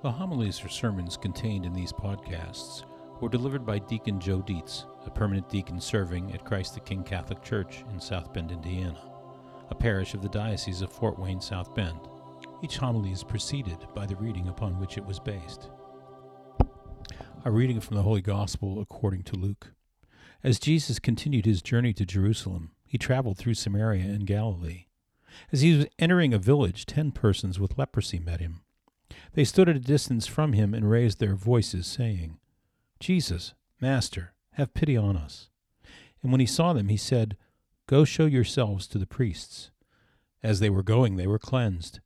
[0.00, 2.84] The homilies or sermons contained in these podcasts
[3.20, 7.42] were delivered by Deacon Joe Dietz, a permanent deacon serving at Christ the King Catholic
[7.42, 8.96] Church in South Bend, Indiana,
[9.70, 11.98] a parish of the Diocese of Fort Wayne, South Bend.
[12.62, 15.68] Each homily is preceded by the reading upon which it was based.
[17.44, 19.72] A reading from the Holy Gospel according to Luke.
[20.44, 24.86] As Jesus continued his journey to Jerusalem, he traveled through Samaria and Galilee.
[25.50, 28.60] As he was entering a village, ten persons with leprosy met him.
[29.34, 32.38] They stood at a distance from him and raised their voices, saying,
[33.00, 35.50] Jesus, Master, have pity on us.
[36.22, 37.36] And when he saw them, he said,
[37.86, 39.70] Go show yourselves to the priests.
[40.42, 42.00] As they were going, they were cleansed.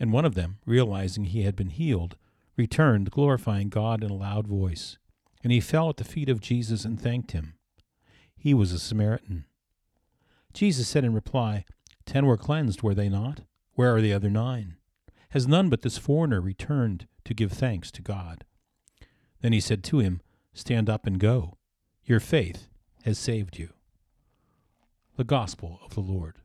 [0.00, 2.16] And one of them, realizing he had been healed,
[2.56, 4.98] returned, glorifying God in a loud voice.
[5.42, 7.54] And he fell at the feet of Jesus and thanked him.
[8.36, 9.44] He was a Samaritan.
[10.52, 11.64] Jesus said in reply,
[12.06, 13.42] Ten were cleansed, were they not?
[13.74, 14.76] Where are the other nine?
[15.30, 18.44] Has none but this foreigner returned to give thanks to God?
[19.42, 20.20] Then he said to him,
[20.54, 21.58] Stand up and go.
[22.04, 22.68] Your faith
[23.04, 23.70] has saved you.
[25.16, 26.36] The Gospel of the Lord.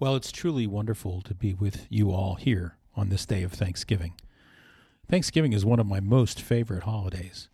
[0.00, 4.14] Well, it's truly wonderful to be with you all here on this day of Thanksgiving.
[5.08, 7.48] Thanksgiving is one of my most favorite holidays,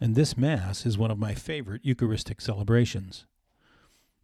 [0.00, 3.26] and this Mass is one of my favorite Eucharistic celebrations.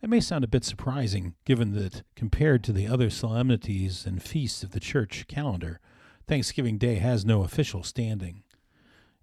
[0.03, 4.64] That may sound a bit surprising, given that compared to the other solemnities and feasts
[4.64, 5.78] of the church calendar,
[6.27, 8.42] Thanksgiving Day has no official standing.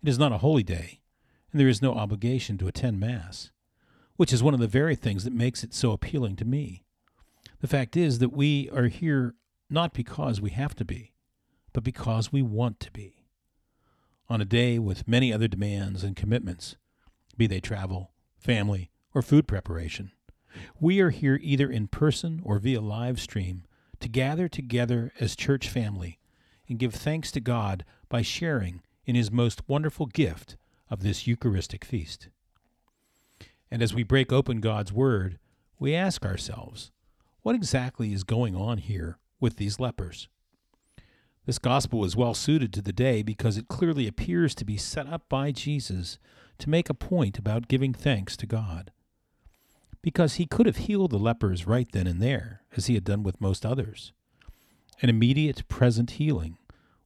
[0.02, 1.02] It is not a holy day,
[1.52, 3.52] and there is no obligation to attend Mass,
[4.16, 6.86] which is one of the very things that makes it so appealing to me.
[7.60, 9.36] The fact is that we are here
[9.70, 11.14] not because we have to be,
[11.74, 13.26] but because we want to be.
[14.30, 16.78] On a day with many other demands and commitments,
[17.36, 20.14] be they travel, family, or food preparation,
[20.80, 23.64] we are here either in person or via live stream
[24.00, 26.20] to gather together as church family
[26.68, 30.58] and give thanks to God by sharing in His most wonderful gift
[30.90, 32.30] of this Eucharistic feast.
[33.72, 35.38] And as we break open God's Word,
[35.78, 36.92] we ask ourselves,
[37.42, 40.28] what exactly is going on here with these lepers?
[41.46, 45.08] This gospel is well suited to the day because it clearly appears to be set
[45.08, 46.20] up by Jesus
[46.60, 48.92] to make a point about giving thanks to God
[50.02, 53.24] because he could have healed the lepers right then and there, as he had done
[53.24, 54.14] with most others.
[55.02, 56.58] An immediate present healing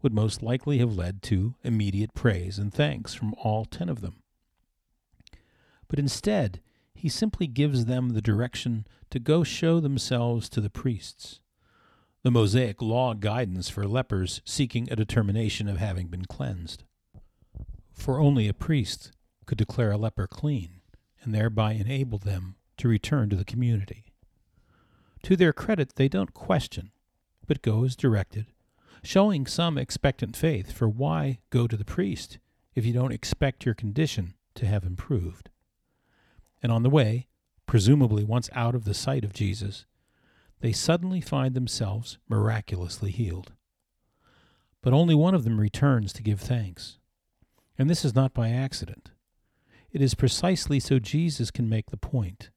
[0.02, 4.22] would most likely have led to immediate praise and thanks from all ten of them.
[5.88, 6.60] But instead,
[6.94, 11.40] he simply gives them the direction to go show themselves to the priests.
[12.24, 16.84] The Mosaic law guidance for lepers seeking a determination of having been cleansed.
[17.92, 19.12] For only a priest
[19.46, 20.82] could declare a leper clean
[21.22, 24.06] and thereby enable them to return to the community.
[25.24, 26.92] To their credit, they don't question,
[27.48, 28.48] but go as directed,
[29.04, 32.40] showing some expectant faith, for why go to the priest
[32.76, 35.50] if you don't expect your condition to have improved?
[36.62, 37.28] And on the way,
[37.66, 39.86] presumably once out of the sight of Jesus,
[40.62, 43.52] they suddenly find themselves miraculously healed.
[44.82, 47.00] But only one of them returns to give thanks.
[47.78, 49.12] And this is not by accident.
[49.92, 52.50] It is precisely so Jesus can make the point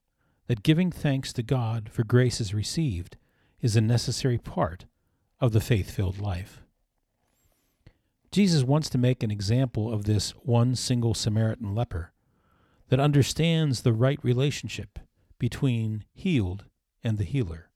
[0.47, 3.17] that giving thanks to God for graces received
[3.61, 4.87] is a necessary part
[5.41, 6.63] of the faith filled life.
[8.31, 12.13] Jesus wants to make an example of this one single Samaritan leper
[12.89, 14.99] that understands the right relationship
[15.39, 16.65] between healed
[17.03, 17.71] and the healer,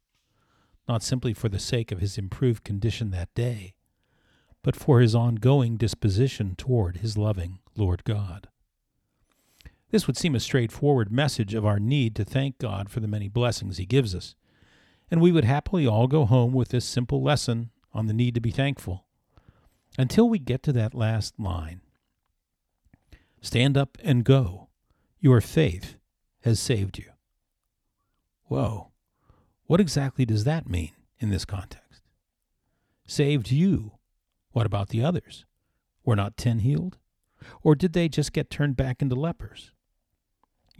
[0.89, 3.75] not simply for the sake of his improved condition that day,
[4.63, 8.49] but for his ongoing disposition toward his loving Lord God.
[9.91, 13.29] This would seem a straightforward message of our need to thank God for the many
[13.29, 14.35] blessings He gives us.
[15.11, 18.41] And we would happily all go home with this simple lesson on the need to
[18.41, 19.05] be thankful.
[19.99, 21.81] Until we get to that last line
[23.41, 24.69] Stand up and go.
[25.19, 25.97] Your faith
[26.43, 27.07] has saved you.
[28.45, 28.91] Whoa.
[29.67, 32.03] What exactly does that mean in this context?
[33.07, 33.93] Saved you.
[34.53, 35.47] What about the others?
[36.05, 36.99] Were not ten healed?
[37.63, 39.73] Or did they just get turned back into lepers?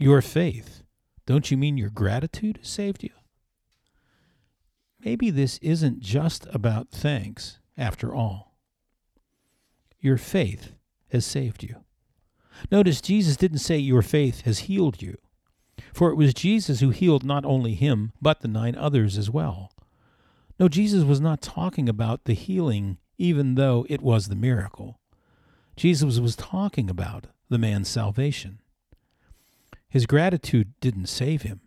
[0.01, 0.81] Your faith.
[1.27, 3.11] Don't you mean your gratitude saved you?
[4.99, 8.55] Maybe this isn't just about thanks after all.
[9.99, 10.73] Your faith
[11.11, 11.83] has saved you.
[12.71, 15.19] Notice Jesus didn't say your faith has healed you,
[15.93, 19.71] for it was Jesus who healed not only him, but the nine others as well.
[20.59, 24.99] No, Jesus was not talking about the healing, even though it was the miracle.
[25.75, 28.61] Jesus was talking about the man's salvation.
[29.91, 31.59] His gratitude didn't save him,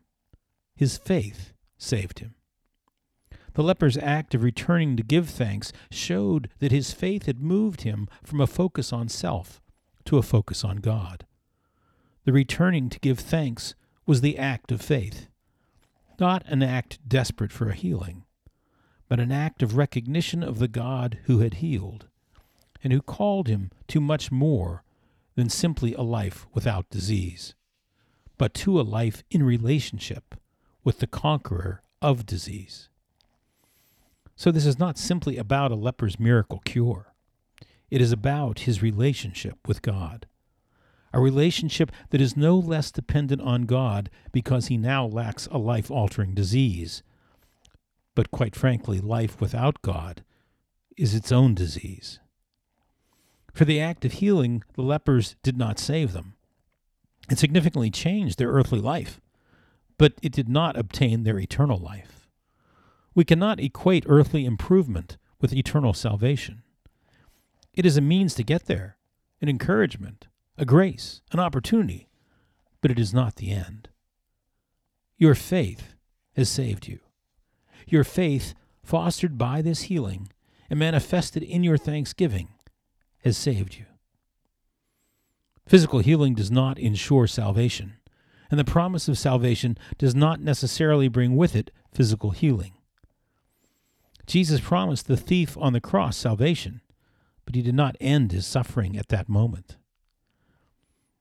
[0.74, 2.34] his faith saved him.
[3.52, 8.08] The leper's act of returning to give thanks showed that his faith had moved him
[8.24, 9.60] from a focus on self
[10.06, 11.26] to a focus on God.
[12.24, 13.74] The returning to give thanks
[14.06, 15.28] was the act of faith,
[16.18, 18.24] not an act desperate for a healing,
[19.06, 22.08] but an act of recognition of the God who had healed
[22.82, 24.82] and who called him to much more
[25.34, 27.54] than simply a life without disease,
[28.44, 30.34] but to a life in relationship
[30.84, 32.90] with the conqueror of disease.
[34.36, 37.14] So, this is not simply about a leper's miracle cure.
[37.88, 40.26] It is about his relationship with God.
[41.14, 45.90] A relationship that is no less dependent on God because he now lacks a life
[45.90, 47.02] altering disease.
[48.14, 50.22] But quite frankly, life without God
[50.98, 52.20] is its own disease.
[53.54, 56.33] For the act of healing, the lepers did not save them.
[57.30, 59.20] It significantly changed their earthly life,
[59.98, 62.28] but it did not obtain their eternal life.
[63.14, 66.62] We cannot equate earthly improvement with eternal salvation.
[67.72, 68.96] It is a means to get there,
[69.40, 70.26] an encouragement,
[70.58, 72.08] a grace, an opportunity,
[72.80, 73.88] but it is not the end.
[75.16, 75.94] Your faith
[76.36, 77.00] has saved you.
[77.86, 80.28] Your faith, fostered by this healing
[80.68, 82.48] and manifested in your thanksgiving,
[83.24, 83.86] has saved you.
[85.66, 87.94] Physical healing does not ensure salvation,
[88.50, 92.74] and the promise of salvation does not necessarily bring with it physical healing.
[94.26, 96.80] Jesus promised the thief on the cross salvation,
[97.44, 99.76] but he did not end his suffering at that moment.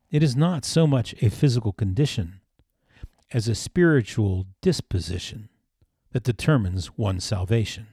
[0.10, 2.42] It is not so much a physical condition
[3.31, 5.50] as a spiritual disposition
[6.12, 7.88] that determines one's salvation.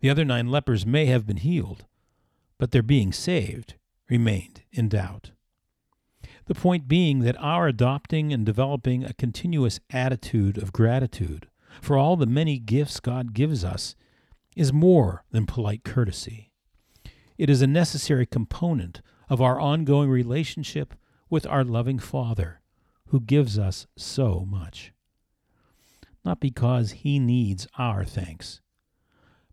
[0.00, 1.86] The other nine lepers may have been healed,
[2.58, 3.74] but their being saved
[4.08, 5.30] remained in doubt.
[6.46, 11.48] The point being that our adopting and developing a continuous attitude of gratitude
[11.82, 13.96] for all the many gifts God gives us
[14.54, 16.52] is more than polite courtesy.
[17.36, 20.94] It is a necessary component of our ongoing relationship
[21.28, 22.60] with our loving Father,
[23.08, 24.92] who gives us so much.
[26.24, 28.60] Not because He needs our thanks,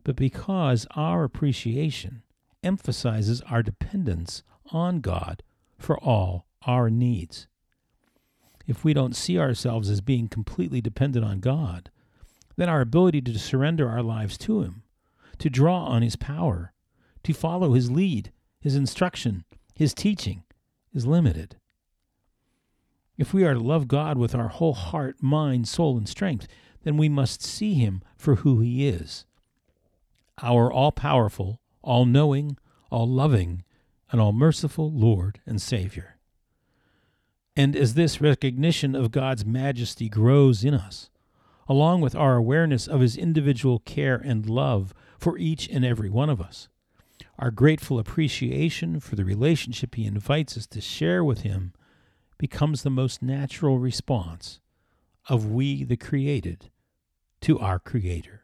[0.03, 2.23] but because our appreciation
[2.63, 5.43] emphasizes our dependence on God
[5.77, 7.47] for all our needs.
[8.65, 11.89] If we don't see ourselves as being completely dependent on God,
[12.55, 14.83] then our ability to surrender our lives to Him,
[15.39, 16.73] to draw on His power,
[17.23, 18.31] to follow His lead,
[18.61, 19.43] His instruction,
[19.75, 20.43] His teaching
[20.93, 21.57] is limited.
[23.17, 26.47] If we are to love God with our whole heart, mind, soul, and strength,
[26.83, 29.25] then we must see Him for who He is
[30.41, 32.57] our all powerful, all knowing,
[32.89, 33.63] all loving,
[34.11, 36.17] and all merciful Lord and Savior.
[37.55, 41.09] And as this recognition of God's majesty grows in us,
[41.67, 46.29] along with our awareness of His individual care and love for each and every one
[46.29, 46.67] of us.
[47.39, 51.73] Our grateful appreciation for the relationship He invites us to share with Him
[52.37, 54.59] becomes the most natural response
[55.29, 56.69] of we, the created,
[57.41, 58.42] to our Creator.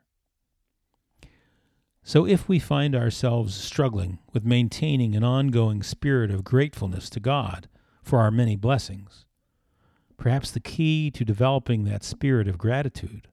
[2.03, 7.67] So, if we find ourselves struggling with maintaining an ongoing spirit of gratefulness to God
[8.01, 9.25] for our many blessings,
[10.19, 13.29] Perhaps the key to developing that spirit of gratitude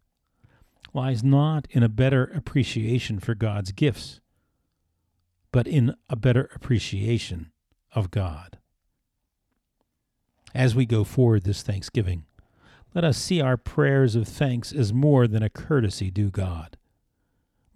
[0.94, 4.20] lies not in a better appreciation for God's gifts,
[5.50, 7.50] but in a better appreciation
[7.92, 8.58] of God.
[10.54, 12.24] As we go forward this Thanksgiving,
[12.94, 16.75] let us see our prayers of thanks as more than a courtesy due God,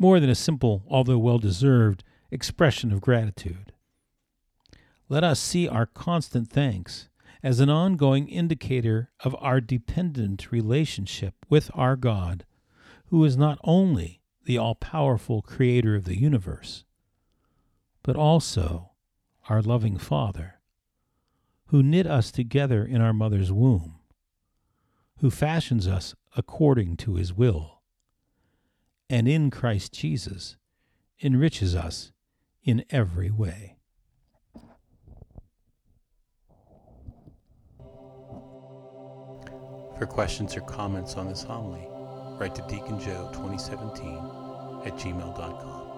[0.00, 3.70] more than a simple, although well deserved, expression of gratitude.
[5.10, 7.10] Let us see our constant thanks
[7.42, 12.46] as an ongoing indicator of our dependent relationship with our God,
[13.08, 16.84] who is not only the all powerful creator of the universe,
[18.02, 18.92] but also
[19.50, 20.60] our loving Father,
[21.66, 23.96] who knit us together in our mother's womb,
[25.18, 27.79] who fashions us according to his will,
[29.10, 30.56] and in Christ Jesus
[31.20, 32.12] enriches us
[32.62, 33.76] in every way.
[39.98, 41.86] For questions or comments on this homily,
[42.40, 44.16] write to Deacon Joe 2017
[44.86, 45.89] at gmail.com.